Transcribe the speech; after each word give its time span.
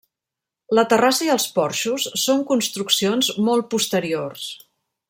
La 0.77 0.85
terrassa 0.93 1.27
i 1.27 1.29
els 1.33 1.45
porxos 1.59 2.09
són 2.23 2.43
construccions 2.53 3.31
molt 3.51 3.71
posteriors. 3.77 4.51